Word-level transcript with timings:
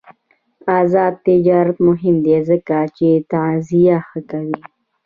آزاد 0.79 1.13
تجارت 1.27 1.77
مهم 1.87 2.15
دی 2.25 2.37
ځکه 2.49 2.77
چې 2.97 3.07
تغذیه 3.31 3.97
ښه 4.07 4.19
کوي. 4.31 4.59